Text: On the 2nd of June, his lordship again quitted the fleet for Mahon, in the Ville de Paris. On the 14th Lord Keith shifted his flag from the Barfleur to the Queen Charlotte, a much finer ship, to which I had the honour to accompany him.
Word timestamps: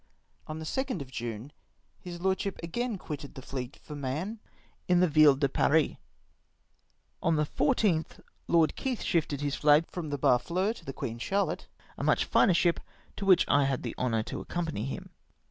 On 0.47 0.57
the 0.57 0.65
2nd 0.65 0.99
of 1.03 1.11
June, 1.11 1.51
his 1.99 2.19
lordship 2.19 2.59
again 2.63 2.97
quitted 2.97 3.35
the 3.35 3.41
fleet 3.43 3.77
for 3.83 3.95
Mahon, 3.95 4.39
in 4.87 4.99
the 4.99 5.07
Ville 5.07 5.35
de 5.35 5.47
Paris. 5.47 5.95
On 7.21 7.35
the 7.35 7.45
14th 7.45 8.19
Lord 8.47 8.75
Keith 8.75 9.03
shifted 9.03 9.41
his 9.41 9.53
flag 9.53 9.85
from 9.91 10.09
the 10.09 10.17
Barfleur 10.17 10.73
to 10.73 10.85
the 10.85 10.91
Queen 10.93 11.19
Charlotte, 11.19 11.67
a 11.99 12.03
much 12.03 12.25
finer 12.25 12.55
ship, 12.55 12.79
to 13.15 13.27
which 13.27 13.45
I 13.47 13.65
had 13.65 13.83
the 13.83 13.93
honour 13.99 14.23
to 14.23 14.41
accompany 14.41 14.85
him. 14.85 15.11